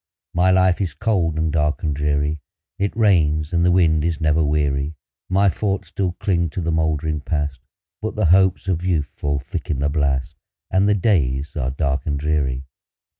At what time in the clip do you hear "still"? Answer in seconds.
5.89-6.13